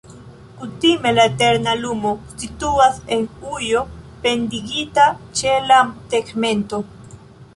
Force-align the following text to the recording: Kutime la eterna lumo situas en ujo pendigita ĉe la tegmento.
Kutime 0.59 1.09
la 1.17 1.25
eterna 1.31 1.73
lumo 1.81 2.13
situas 2.45 2.97
en 3.17 3.27
ujo 3.51 3.83
pendigita 4.23 5.05
ĉe 5.41 5.55
la 5.73 5.79
tegmento. 6.15 6.81